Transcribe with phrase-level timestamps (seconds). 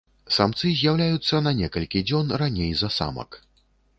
[0.35, 3.41] Самцы з'яўляюцца на некалькі дзён раней за самак.